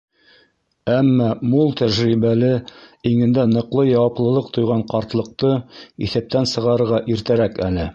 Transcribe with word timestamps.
Әммә 0.93 1.27
мул 1.51 1.69
тәжрибәле, 1.81 2.49
иңендә 3.11 3.45
ныҡлы 3.53 3.87
яуаплылыҡ 3.93 4.51
тойған 4.59 4.85
ҡартлыҡты 4.95 5.57
иҫәптән 6.09 6.55
сығарырға 6.57 7.09
иртәрәк 7.17 7.67
әле. 7.73 7.89